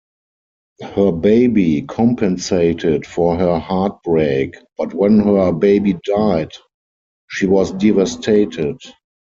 Her 0.81 1.11
baby 1.11 1.83
compensated 1.83 3.05
for 3.05 3.37
her 3.37 3.59
heartbreak, 3.59 4.55
but 4.75 4.95
when 4.95 5.19
her 5.19 5.51
baby 5.51 5.99
died, 6.03 6.53
she 7.29 7.45
was 7.45 7.69
devastated. 7.73 8.79